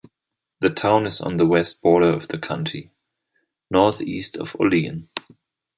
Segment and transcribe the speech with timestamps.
[0.61, 2.89] The town is on the west border of the county,
[3.69, 5.09] northeast of Olean.